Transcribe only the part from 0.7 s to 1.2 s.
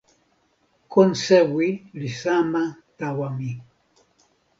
kon